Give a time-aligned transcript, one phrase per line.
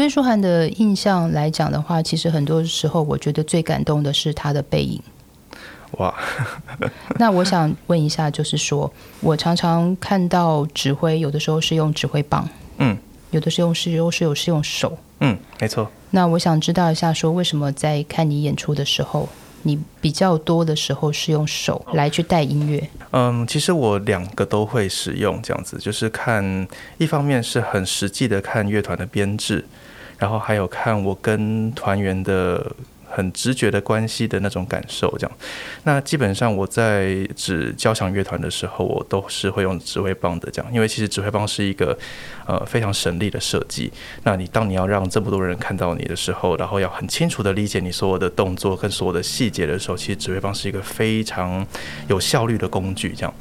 [0.00, 4.98] 我对舒涵的印象来讲的话，其实很多时候我觉得最感动的是他的背影。
[5.98, 6.14] 哇，
[7.20, 8.90] 那我想问一下，就是说
[9.20, 12.96] 我常常看到指挥，有的时候是用指挥棒，嗯
[13.30, 14.96] 有的是用是有是有是用手。
[15.18, 15.86] 嗯，没错。
[16.12, 19.28] 那我想知道一下，说为什么在看你演出的时候，
[19.64, 22.88] 你比较多的时候是用手来去带音乐？
[23.10, 29.62] 嗯，其实我两个都会使用，这样子就是看，一方面是很实际的看乐团的编制，
[30.20, 32.70] 然后还有看我跟团员的
[33.10, 35.36] 很直觉的关系的那种感受，这样。
[35.84, 41.96] 那基本上我在指交响乐团的时候，我都是会用指挥棒的，这样，因为其实指挥棒是一个
[42.46, 43.92] 呃非常省力的设计。
[44.22, 51.66] 那你当你要让这么多人看到你的时候，然后要很清楚的理解你所有的动作跟所有的细节的时候，其实指挥棒是一个非常
[52.08, 53.34] 有效率的工具，这样。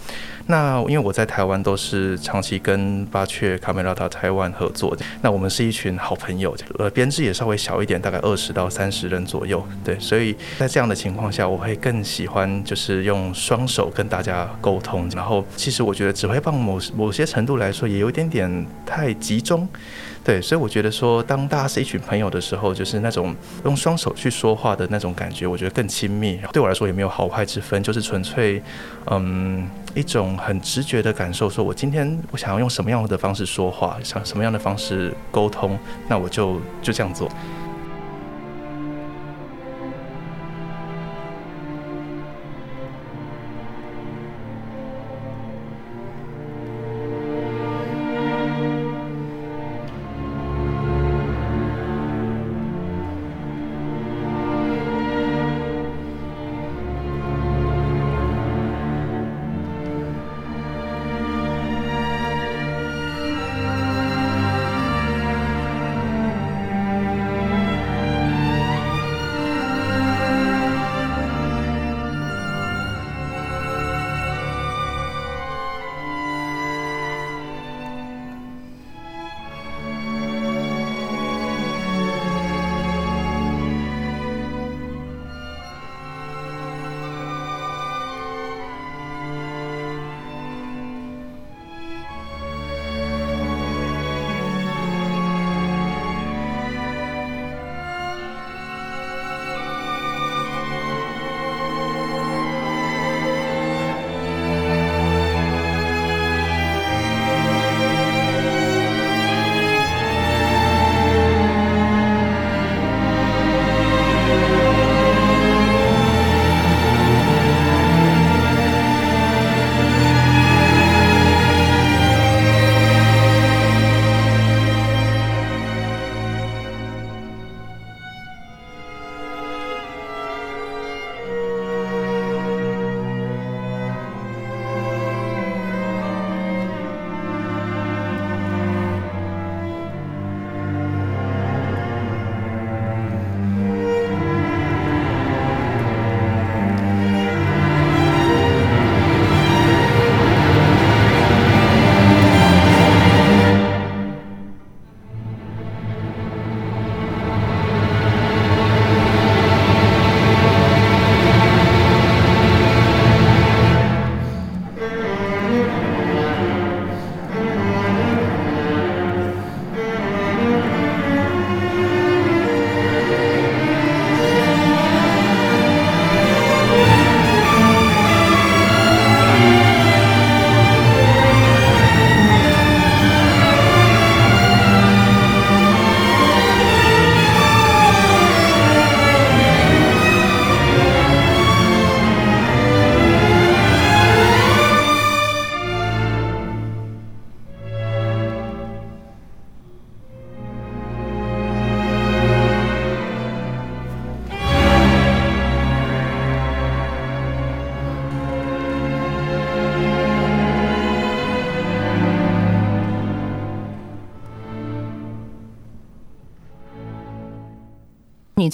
[0.48, 19.68] 那因为我在台湾都是长期跟巴雀卡梅拉塔台湾合作，那我们是一群好朋友，呃，编制也稍微小一点，大概二十到三十人左右，对，所以在这样的情况下，我会更喜欢就是用双手跟大家沟通，然后其实我觉得指挥棒某某些程度来说也有点点太集中。
[20.22, 26.40] 对，所以我觉得说，当大家是一群朋友的时候，就是那种用双手去说话的那种感觉，我觉得更亲密。
[26.52, 28.62] 对我来说也没有好坏之分，就是纯粹，
[29.10, 37.28] 嗯，一种很直觉的感受，说我今天我想要用什么样的方式说话，想什么样的方式沟通，那我就就这样做。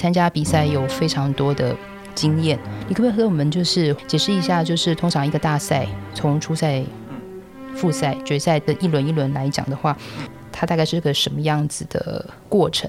[0.06, 1.76] 参加比赛有非常多的
[2.14, 6.84] 经验，你可不可以和我们就是解释一下，就是通常一个大赛从初赛、
[7.76, 9.98] 复赛、决赛的一轮一轮来讲的话，
[10.52, 12.88] 它大概是个什么样子的过程？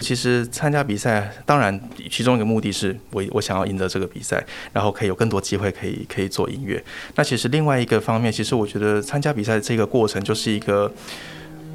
[0.00, 1.80] 其实参加比赛，当然
[2.10, 6.84] 其中一个目的是我我想要赢得这个比赛，然后可以有更多机会可以可以做音乐。
[7.14, 10.92] 那其实另外一个方面，其实我觉得参加比赛这个过程就是一个。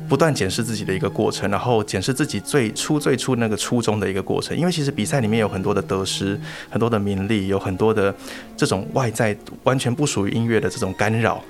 [0.08, 4.58] 不断检视自己的一个过程，然后检视自己最初最初那个初衷的一个过程。
[4.58, 8.14] 因为其实比赛里面有很多的得失，很多的名利，有很多的
[8.56, 11.44] 这种外在完全不属于音乐的这种干扰。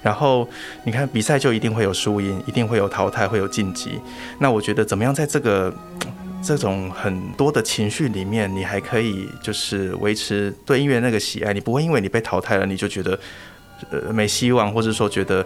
[0.00, 0.48] 然后
[0.84, 3.98] 你看比赛就一定会有输赢，一定会有淘汰，会有晋级。
[4.38, 5.74] 那我觉得怎么样在这个
[6.40, 13.18] 这种很多的情绪里面，你还可以就是维持对音乐那个喜爱，你不会因为你被淘汰了，你就觉得
[13.90, 15.44] 呃没希望，或者说觉得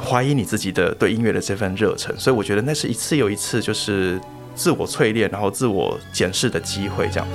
[0.00, 2.14] 怀疑你自己的对音乐的这份热忱。
[2.18, 4.20] 所以我觉得那是一次又一次就是
[4.54, 7.28] 自我淬炼，然后自我检视的机会，这样。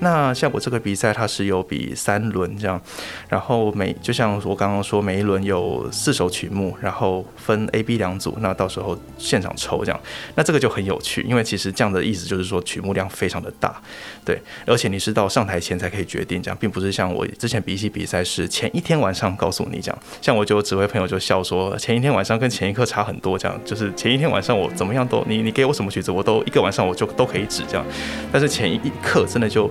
[0.00, 2.78] 那像我这个比赛，它是有比三轮这样，
[3.26, 10.00] 然后每就像我刚刚说，每一轮有四首曲目，然后分 A、B 两组，那到时候现场抽这样，
[10.34, 13.80] 那这个就很有趣，因为其实这样的意思就是说曲目量非常的大，
[14.24, 27.84] 对，而且你是到上台前才可以决定这样，并不是像我之前比一些比赛是前一天晚上告诉你这样，像我就指挥朋友就笑说，前一天晚上跟前一刻差很多这样，就是前一天晚上我怎么样都你你给我什么曲子我都一个晚上我就都可以指这样，
[28.32, 29.70] 但是前一刻真的就。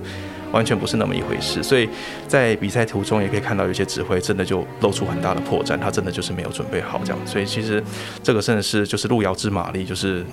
[0.53, 1.89] 完全不是那么一回事，所以
[2.27, 7.19] 在比赛途中也可以看到有些指挥真的就露出很大的破绽，他真的就是没有准备好这样。
[7.25, 7.83] 所以其实
[8.23, 10.23] 这个真的是就是路遥知马力，就是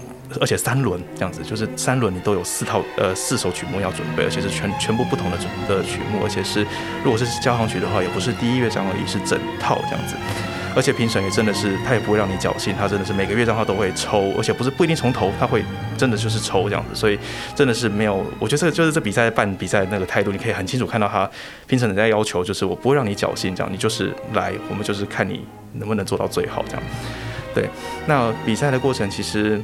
[0.41, 6.61] 而且三轮这样子，就是三轮你都有四套呃四首曲目要准备，而且是全全部不同的准的曲目，而且是
[7.03, 10.15] 如果是交响曲的话，也不是第一乐章而已，是整套这样子。
[10.75, 15.65] 而且评审也真的是，他也不会让你侥幸，他真的是每个乐章他都会抽，而且不是不一定从头，他会
[15.99, 17.19] 真的就是抽这样子，所以
[17.55, 21.29] 真的是没有，我觉得这个就是这比赛办比赛那个态度，你可以很清楚看到他
[21.67, 25.45] 评审人家要求就是我不会让你侥幸这样，你就是来，我们就是看你
[25.75, 26.83] 能不能做到最好这样。
[27.53, 27.69] 对，
[28.07, 29.61] 那比赛的过程其实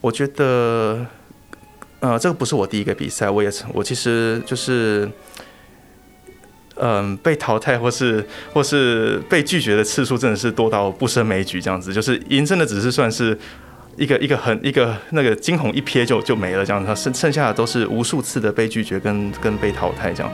[0.00, 1.04] 我觉得，
[1.98, 5.10] 呃，这个不是我第一个比赛，我也我其实就是。
[6.82, 13.38] 嗯，被淘汰或是或是被拒绝的次数真的是多到不胜枚举，这样子就是赢真的只是算是
[13.96, 20.32] 一个一个很一个那个惊鸿一瞥就就没了这样子，剩剩下的都是无数次的被拒绝跟跟被淘汰这样。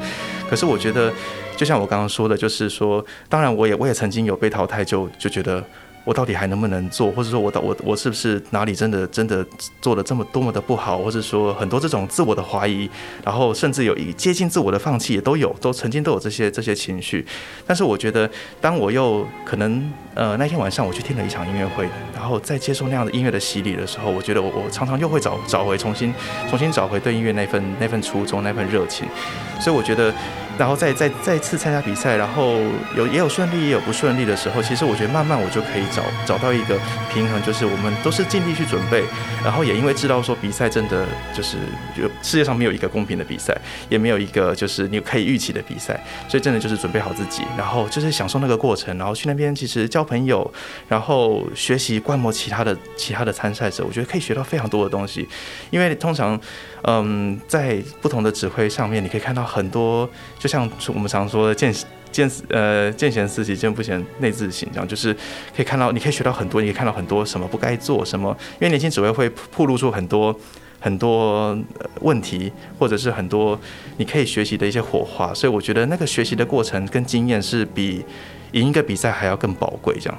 [0.49, 1.13] 可是我觉得，
[1.57, 5.65] 就像我刚刚说的，就是说，当然我也我也曾经有被淘汰，就就觉得。
[6.07, 9.45] 我到底还能不能做，或者说我到我我是不是哪里真的真的
[9.83, 12.89] 做的这么多么的不好，或者说很多这种自我的怀疑，
[13.25, 17.27] 然后甚至有一接近自我的放弃也都有，都曾经都有这些这些情绪。
[17.67, 18.31] 但是我觉得，
[18.61, 26.15] 当我又可能呃那天晚上我去听了一场音乐会，然后再接受那样的音乐的洗礼的时候，我觉得我我常常又会找找回重新
[26.49, 29.09] 重新找回对音乐那份那份初衷那份热情。
[29.59, 30.15] 所以我觉得。
[30.59, 32.61] 然后再再再次参加比赛，然后
[32.97, 34.63] 有也有顺利也有不顺利的时候。
[34.63, 36.79] 其实我觉得慢慢我就可以找找到一个
[37.13, 39.05] 平衡，就是我们都是尽力去准备，
[39.45, 41.59] 然后也因为知道说比赛真的就是
[41.97, 43.57] 就世界上没有一个公平的比赛，
[43.89, 50.51] 也没有一个就是你可以预期的比赛，所以真的就是准备好自己，然后就是享受那个过程，然后去那边其实交朋友，
[50.89, 55.29] 然后学习观摩其他的其他的参赛者，我觉得可以学到非常多的东西，
[55.71, 56.41] 因为通常。
[56.89, 61.75] 嗯，在不同的指挥上面，你可以看到很多，就像我们常说的“见
[62.13, 65.13] 见呃见贤思齐，见不贤内自省”这样，就是
[65.55, 70.33] 可以看到，你可以学到很多，你可以看到很多什么不该做什么，因为年轻指挥会暴露出很多
[70.79, 71.59] 很多
[72.03, 73.59] 问题，或者是很多
[73.97, 78.05] 你可以学习的一些火花，所以我觉得那个学习的过程跟经验是比
[78.53, 80.19] 赢一个比赛还要更宝贵，这样。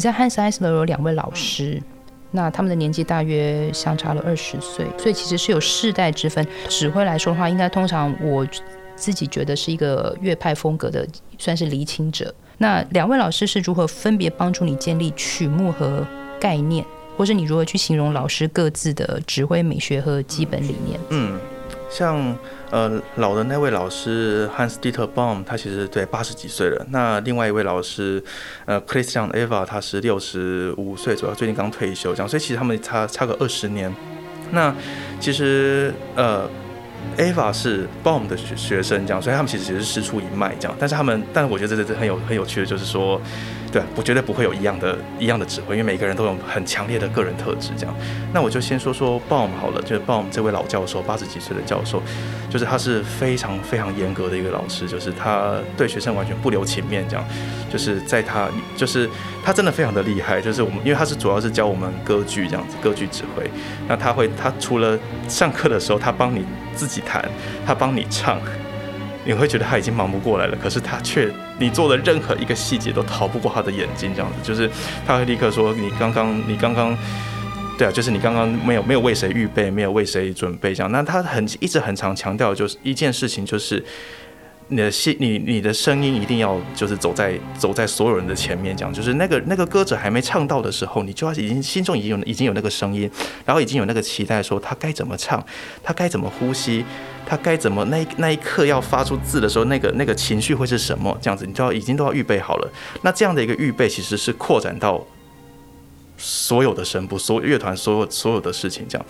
[0.00, 1.78] 你在汉斯艾斯勒有两位老师，
[2.30, 6.42] 那他们的年纪大约相差了二十岁，所以其实是有世代之分。
[6.70, 8.46] 指挥来说的话，应该通常我
[8.96, 12.34] 自己觉得是一个乐派风格的，算是厘清者。
[12.56, 16.02] 那两位老师是如何分别帮助你建立曲目和
[16.40, 16.82] 概念，
[17.18, 20.98] 或是你如何去形容老师各自的指挥美学和基本理念？
[21.10, 21.38] 嗯。
[21.90, 22.36] 像
[22.70, 26.86] 呃老的那位老师 Hans Dieter Baum，他其实对八十几岁了。
[26.90, 28.22] 那另外一位老师
[28.64, 32.28] 呃 Christian Eva，他是六十五岁左右，最近刚退休这样。
[32.28, 33.94] 所以其实他们差差个二十年。
[34.52, 34.74] 那
[35.18, 36.48] 其实呃
[37.18, 40.76] Eva 是 Baum 的学学生这样，所以他们其实只是师出一脉这样。
[40.78, 43.20] 但是他们，但是我觉得这这很有很有趣的，就是说。
[43.72, 47.70] 对，我绝对不会有一样的一样的指挥，因为每个人都有很强烈的个人特质。
[47.76, 47.94] 这样，
[48.32, 52.02] 那我就先说说 Baum 好了，就是 Baum 这位老教授，八十几岁的教授，
[52.50, 57.24] 就是他是非常非常严格的一个老师，就是他对学生完全不留情面，这样，
[57.72, 59.08] 就是在他就是
[59.44, 63.48] 他真的非常的厉害，就是我们因为他是主要是教我们歌剧这样子，歌剧指挥，
[63.86, 64.98] 那他会他除了
[65.28, 67.24] 上课的时候，他帮你自己弹，
[67.64, 68.40] 他帮你唱。
[69.24, 74.70] 你会觉得他已经忙不过来了，可是他却，你做的任何一个细节都逃不过他的眼睛，这样子，就是
[75.06, 76.96] 他会立刻说，你刚刚，你刚刚，
[77.78, 80.90] 对啊，就是你刚刚没有没有为谁预备，没有为谁准备这样。
[80.90, 83.84] 那他很一直很常强调，就是一件事情，就是。
[84.70, 93.10] 你的心，你你的声音一定要就是走在走在所有人的前面，这样就是那个那个歌者还没唱到的时候，你就要已经心中已经有已经有那个声音，
[93.44, 95.44] 然后已经有那个期待，说他该怎么唱，
[95.82, 96.84] 他该怎么呼吸，
[97.26, 101.16] 他该怎么那那一刻要发出字的时候，那个那个情绪会是什么？
[101.20, 102.72] 这样子，你就要已经都要预备好了。
[103.02, 105.04] 那这样的一个预备，其实是扩展到。
[106.20, 109.06] 所有的声部，所有乐团，所有所有的事情，这样，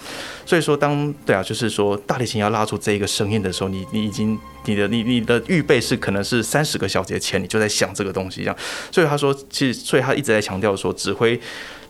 [0.47, 8.57] 所以说，当对啊，就是说，大提琴要拉出这一个声音的时候，你你已经你的你你的预备是可能是三十个小节前你就在想这个东西，这样，
[8.93, 11.41] 所以他说，其实，所以他一直在强调说，指挥。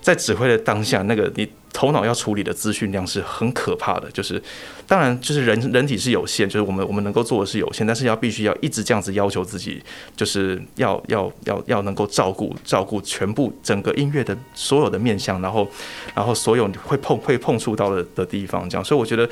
[0.00, 4.11] 在指挥的当下，那个你头脑要处理的资讯量是很可怕的。
[4.11, 4.42] 就是，
[4.87, 9.83] 当然，就是人人体是有限，就是我们我们能够做的是有限，但是要必须要一直这样子要求自己，
[10.16, 15.69] 就是要要要要能够照顾照顾全部整个音乐的所有的面向，然后
[16.14, 18.85] 然后所有会碰会碰触到的的地方，这样。
[18.85, 19.28] 所以我觉得，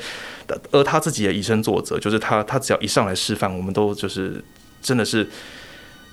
[0.71, 4.43] 而他自己也以身作则，就是他他只要一上来示范，我们都就是
[4.81, 5.27] 真的是。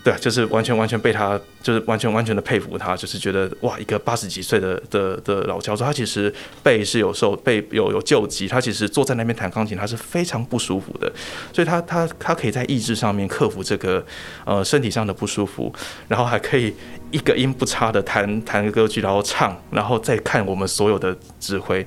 [0.07, 6.33] 对，就是完全完全被他，就是完全完全的佩服他，就是觉得哇，一个八十几岁的的的老教授，他其实
[6.63, 11.13] 背是有时候背有有旧疾，他其实坐在那边弹钢琴，他是非常不舒服的，
[11.53, 14.07] 所以他他他可以在意志上面克服这个
[14.45, 15.75] 呃身体上的不舒服，
[16.07, 16.73] 然后还可以
[17.11, 21.85] 一个音不差的弹弹个歌剧，然后唱，然后再看我们所有的指挥。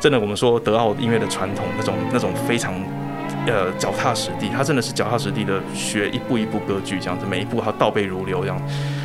[0.00, 2.74] 真的，我们说德奥音乐的传统，那种那种非常，
[3.46, 8.60] 呃，脚踏实地，他真的是脚踏实地的学一步一步歌剧这样子，每一步他倒背如流这样。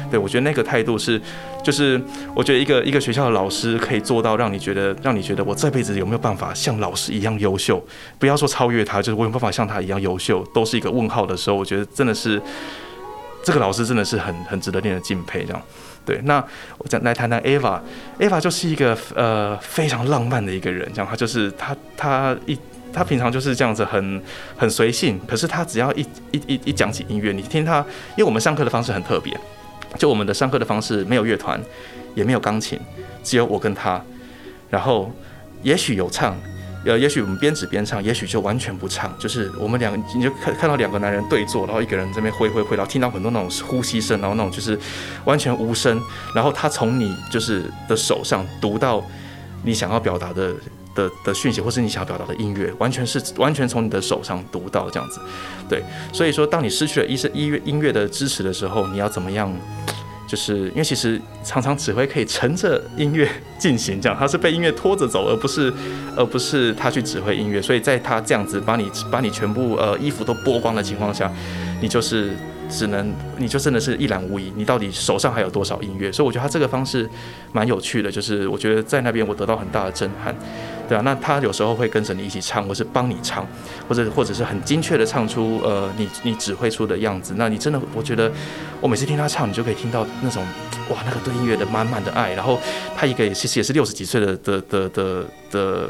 [0.10, 1.20] 对我觉得那个态度是，
[1.64, 2.00] 就是
[2.34, 7.84] 我觉得一个一个学校的老师可以做到让你觉得，让你觉得我这辈子有没有办法像老师一样优秀？
[8.18, 12.42] 不要说超越他，就是我有办法像他一样优秀，都是一个问号的时候，我觉得真的是
[13.44, 15.62] 这个老师真的是很很值得令人敬佩这样。
[16.06, 16.44] 对，那
[16.78, 22.58] 我再来谈谈 Ava，Ava 就是一个呃非常浪漫的一个人，这样他就是他他一
[22.94, 24.22] 他平常就是这样子很
[24.56, 27.80] 很随性，可是他只要一一一一讲起音乐，你听他，
[28.12, 29.36] 因为我们上课的方式很特别，
[29.98, 31.60] 就我们的上课的方式没有乐团，
[32.14, 32.80] 也没有钢琴，
[33.24, 34.02] 只有我跟他，
[34.70, 35.12] 然后
[35.64, 36.38] 也许有唱。
[36.86, 44.80] 呃，也许我们边指边唱，也许就完全不唱，就是我们两，你就看看到两个男人对坐，然后一个人这边挥挥挥，然后听到很多那种呼吸声，然后那种就是
[45.26, 46.00] 完全无声，
[46.34, 49.04] 然后他从你就是的手上读到
[49.64, 50.54] 你想要表达的
[50.94, 55.20] 的的讯息，或是你想要表达的音乐，完全是完全从你的手上读到这样子，
[55.68, 59.52] 对，所以说当你失去了医生音乐音乐的支持的时候，你要怎么样？
[60.36, 63.26] 就是因为其实常常指挥可以乘着音乐
[63.58, 65.74] 进行，这样他是被音乐拖着走，而不是
[66.14, 67.62] 而不是他去指挥音乐。
[67.62, 71.32] 所以在他这样子把你把你全部呃衣服都剥光的情况下，
[71.82, 72.32] 你就是
[72.70, 74.52] 只能你就真的是一览无遗。
[74.58, 76.12] 你到底手上还有多少音乐？
[76.12, 77.10] 所以我觉得他这个方式
[77.54, 80.36] 蛮有趣的，就是我觉得在那边我得到很大的震撼。
[80.88, 83.46] 对啊，那他有时候会跟着你一起唱，或是帮你唱，
[83.88, 87.34] 或者或者是很精确的唱出呃你你指挥出的样子。
[87.38, 88.32] 那你真的，我觉得
[88.80, 90.44] 我每次听他唱，你就可以听到那种
[90.90, 92.34] 哇，那个对音乐的满满的爱。
[92.34, 92.60] 然后
[92.96, 95.90] 他一个其实也是六十几岁的的的的的。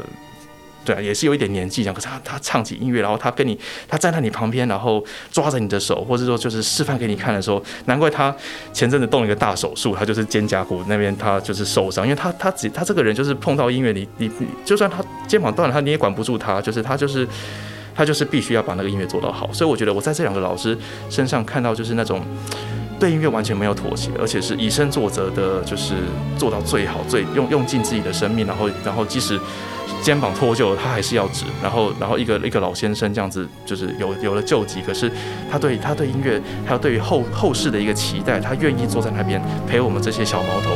[0.86, 8.32] 对，也是有一点年纪这样，可是他他唱起音乐，然后他跟你，他站在你旁边，然后抓着你的手，或者说就是示范给你看的时候，难怪他
[8.72, 14.30] 前阵子动了一个大手术，他就是肩胛骨那边他就是受伤，因为他他只他这个人就是碰到音乐，你你
[14.64, 17.26] 就算他肩膀断了，他你也管不住他，就是他就是
[17.92, 20.78] 他就是必须要把那个音乐做到好，所以我觉得我在这两个老师
[21.10, 22.22] 身上看到就是那种
[23.00, 25.94] 对音乐完全没有妥协，而且是以身作则的，就是
[26.38, 29.40] 做到最好，最用用尽自己的生命，然后然后即使。
[30.06, 31.44] 肩膀脱臼，他还是要指。
[31.60, 34.80] 然后，然后一个一个老先生这样子，就是有有了救急。
[34.80, 35.10] 可是
[35.50, 40.70] 他对他对音乐，还有对于后后世的一个期待，他愿意坐在那边陪我们这些小毛头，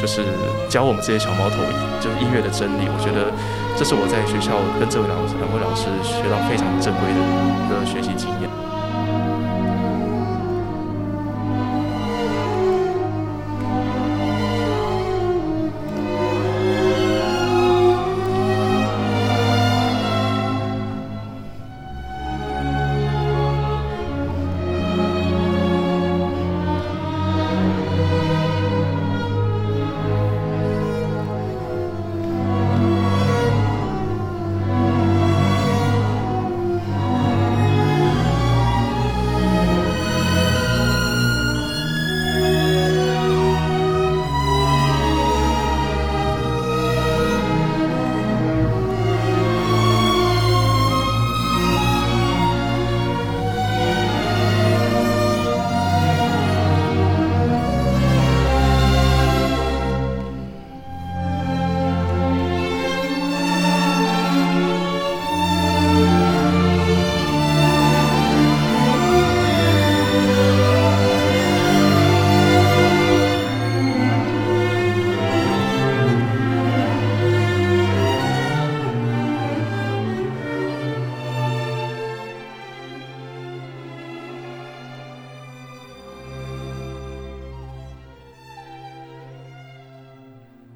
[0.00, 0.22] 就是
[0.68, 1.56] 教我们这些小毛头，
[2.00, 2.86] 就是音乐的真理。
[2.86, 3.34] 我觉得
[3.76, 7.18] 这是我在学校跟这位老师两位老师学到非常珍贵的
[7.74, 8.69] 的学习经验。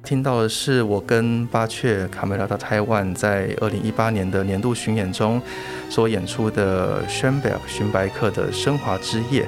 [0.05, 5.41] 听到的是我跟巴雀卡梅拉到台湾在二零一八年的年度巡演中
[5.89, 9.47] 所演出的 Schoenberg 勋白克的升华之夜。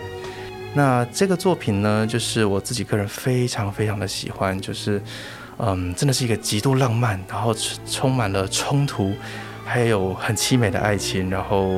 [0.74, 5.00] 那这个作品呢，就是我自己个人非常非常的喜欢，就是
[5.60, 9.14] 嗯，真的是一个极度浪漫，然后充满了冲突，
[9.64, 11.72] 还有很凄美的爱情，然后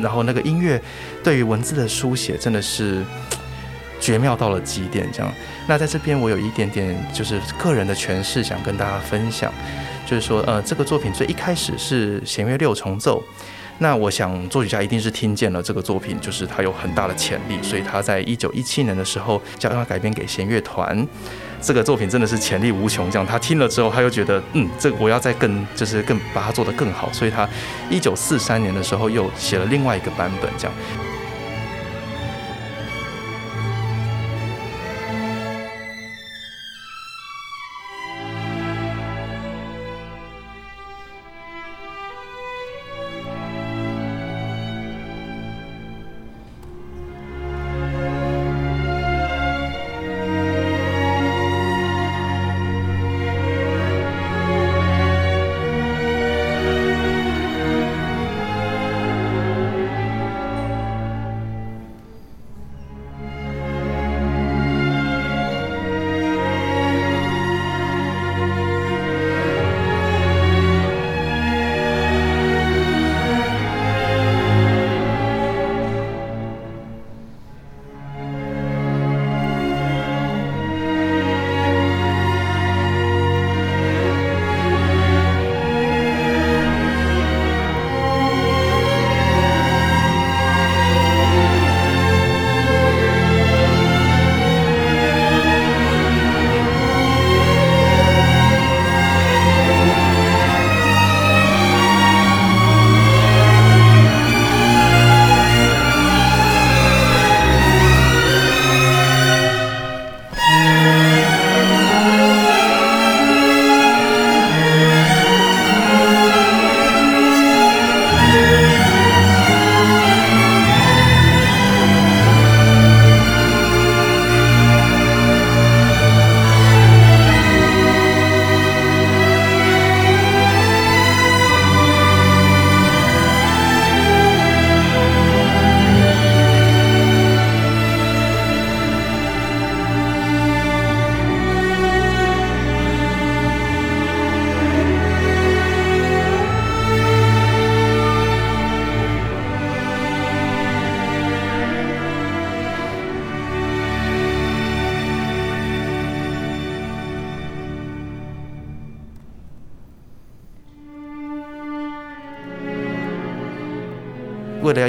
[0.00, 0.82] 然后那个音乐
[1.22, 3.04] 对于文字的书写真的是。
[4.00, 5.32] 绝妙到了极点，这样。
[5.66, 9.52] 那在这边，我有一点点就是个人的诠释，想跟大家分享。
[10.06, 13.22] 就是说，呃，这个作品最一开始是弦乐六重奏。
[13.78, 21.06] 那我想作曲家一定是听见了这个作品，就是它有很大的潜力，所以他在一九一七年的时候，将它改编给弦乐团。
[21.60, 23.26] 这个作品真的是潜力无穷，这样。
[23.26, 27.46] 他听了之后，他又觉得，嗯，这我要再更，就是更把它做得更好，所以他
[27.90, 30.74] 一九四三年的时候又写了另外一个版本，这样。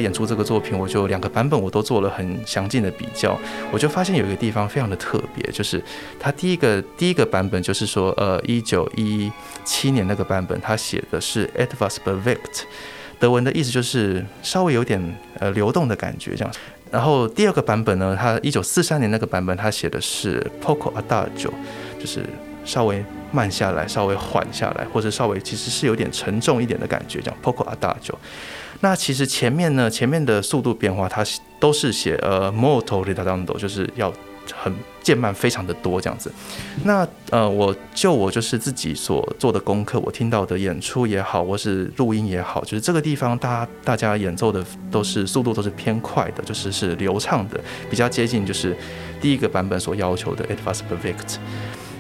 [0.07, 3.37] 演出这个作品，我就两个版本我都做了很详尽的比较，
[3.73, 5.83] 我就发现有一个地方非常的特别，就是
[6.17, 9.29] 它第一个第一个版本就是说，呃，一九一
[9.65, 12.63] 七年那个版本，他写的是 etwas bewegt，
[13.19, 14.97] 德文的意思就是稍微有点
[15.39, 16.53] 呃流动的感觉这样。
[16.89, 21.51] 然后第二个版本呢，他一九四三年那个版本，他写的是 poco adagio，
[21.99, 22.23] 就是
[22.63, 28.15] 稍微慢下来，稍微缓下来，或者稍微其实是有点沉重一点的感觉，这样 poco adagio。
[28.81, 31.23] 那其实前面呢，前面的速度变化，它
[31.59, 34.13] 都是写呃 molto r i t a n d o 就是要
[34.55, 36.31] 很渐慢，非常的多这样子。
[36.83, 47.59] 那呃，我就我就是自己所做的功课，我听到的演出也好，或是录音也好，就是这个地方大家大家演奏的都是速度都是偏快的，就是是流畅的，
[47.89, 48.77] 比较接近就是
[49.19, 51.37] 第一个版本所要求的 it was perfect。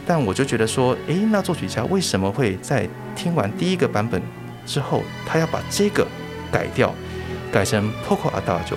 [0.05, 4.21] 但我就觉得说，诶，那作曲家为什么会在听完第一个版本
[4.65, 6.07] 之后，他要把这个
[6.51, 6.93] 改掉，
[7.51, 8.75] 改成 poco adagio。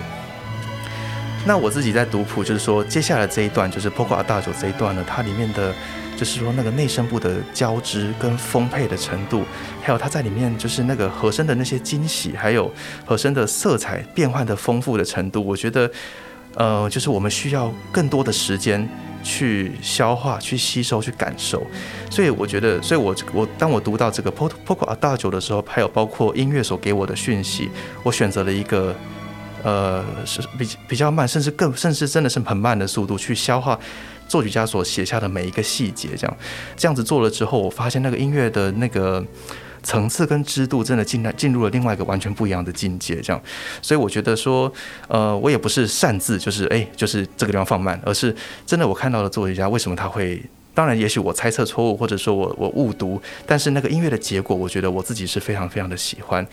[1.46, 5.74] 那我自己在读谱，就是说接下来这一段就是 poco adagio 这一段呢，它里面的
[6.14, 9.42] 就是说那个内声部的交织跟丰沛的程度，
[9.83, 12.70] 还有它在里面就是那个和声的那些惊喜，还有
[13.06, 15.90] 和声的色彩变换的丰富的程度，我觉得，
[16.56, 18.87] 呃，就是我们需要更多的时间
[19.22, 21.66] 去消化、去吸收、去感受。
[22.11, 27.68] 所以我觉得，所以我我当我读到这个 poco poco adagio 的时候，还有包括音乐所给我的讯息，
[28.02, 28.94] 我选择了一个。
[29.62, 33.78] 呃，是比比较慢，甚至更，甚至真的是很慢的速度去消化
[34.26, 36.37] 作曲家所写下的每一个细节，这样
[36.78, 39.22] 这样子做了之后，我发现那个音乐的那个
[39.83, 43.43] 层次跟支度真的进来进入了另外一个完全不一样的境界，这样，
[43.81, 44.73] 所以我觉得说，
[45.09, 48.35] 呃，我也不是擅自就是哎，就是这个地方放慢，而是
[48.66, 50.43] 真的我看到了作曲家为什么他会，
[50.75, 56.47] 当然也许我猜测错误，或者说我我误读，但是那个音乐的结果，我觉得我自己是非常非常的喜欢。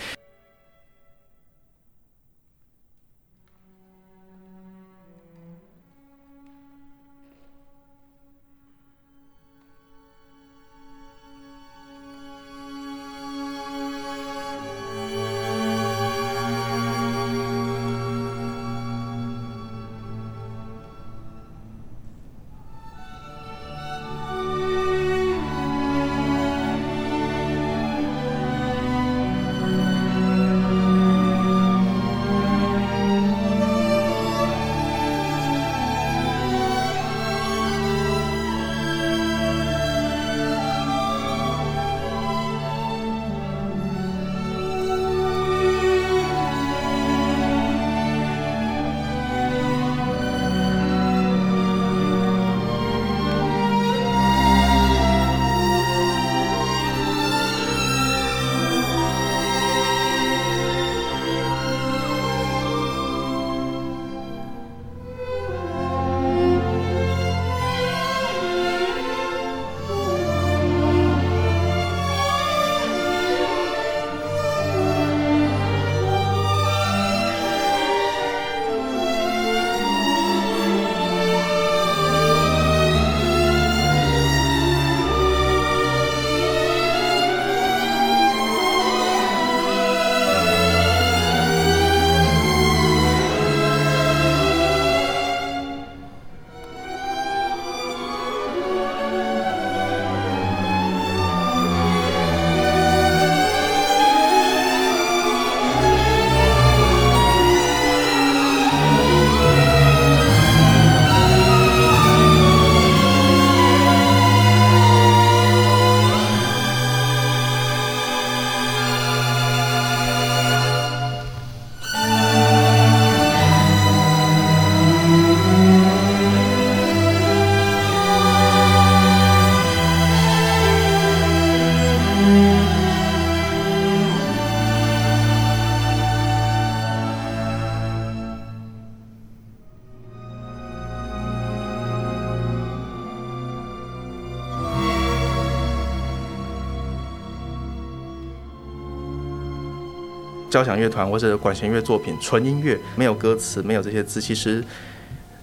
[150.57, 154.63] 交响乐团或者管弦乐作品，纯音乐没有歌词，没有这些字，其实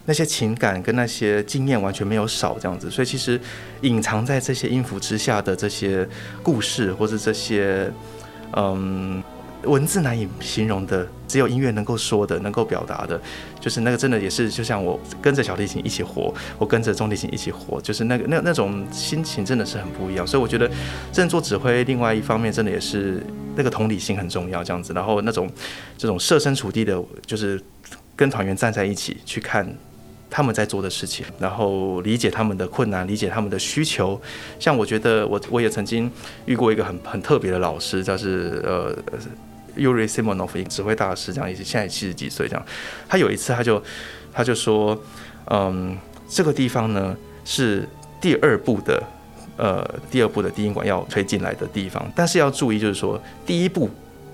[0.06, 2.90] 那些情感跟那些经验完全没有少这样子。
[2.90, 3.40] 所以其实
[3.82, 6.04] 隐藏在这些音符之下的这些
[6.42, 7.88] 故事，或者这些
[8.56, 9.22] 嗯
[9.66, 13.20] 文字难以形容的，只有音乐能够说的，能够表达的，
[13.60, 20.26] 就是那个真的也是就像我跟着小提琴一起活，我跟着中提琴一起活，就是那个那那种心情真的是很不一样。
[20.26, 20.70] 所以我觉得，
[21.12, 23.22] 正做指挥，另外一方面真的也是。
[23.56, 25.48] 那个同理心很重要，这样子，然后那种
[25.96, 27.62] 这种设身处地的，就是
[28.16, 29.64] 跟团员站在一起去看
[30.28, 34.20] 他们在做的事情，然后理解他们的困难，理解他们的需求。
[34.58, 36.10] 像我觉得我我也曾经
[36.46, 38.92] 遇过一个很很特别的老师，就是呃。
[39.76, 42.66] Yuri Simonov 指挥大师，这样也是现在七十几岁，这样。
[43.08, 43.82] 他有一次，他就
[44.32, 44.98] 他就说，
[45.50, 45.96] 嗯，
[46.28, 47.88] 这个地方呢是
[48.20, 49.02] 第二部的，
[49.56, 53.90] 呃，第二部的低音管要吹进来的地方，但是要注意，就是说第一部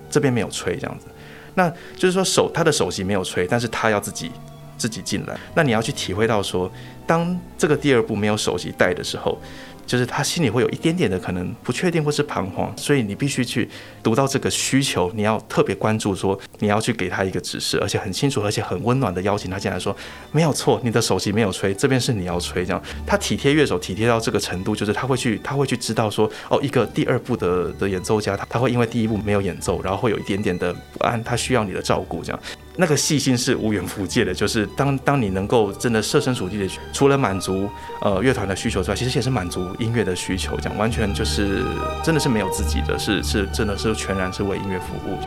[0.09, 1.07] 这边没有吹，这样子。
[1.55, 4.31] 那就是说手他的首席没有吹，但是他要自己
[4.77, 5.37] 自己进来。
[5.55, 6.71] 那你要去体会到说，
[7.05, 9.37] 当这个第二部没有首席带的时候。
[9.85, 13.67] 就是他心里会有一点点的可能不确定或是彷徨，所以你必须去
[14.01, 19.95] 读到这个需求，你要特别关注，说你要去给他一个指示，而且很清楚，而且很温暖的邀请他进来，说
[20.31, 32.39] 没有错，你的手机没有吹，这边是你要吹，这样他体贴乐手体贴到这个程度，就是他会去他会去知道说，哦，一个第二部的的演奏家，他他会因为第一部没有演奏，然后会有一点点的不安，他需要你的照顾，这样。
[32.77, 37.69] 那个细心是无远弗届的，就是当当你能够真的设身处地的，除了满足
[38.01, 41.63] 呃乐团的需求之外，其实也是满足音乐的需求，这样完全就是
[42.03, 45.17] 真的是没有自己的，是是真的是全然是为音乐服务。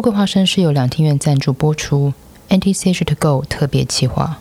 [0.00, 2.12] 桂花生是由两厅院赞助播出
[2.48, 4.38] ，Anti Sage to Go 特别企划。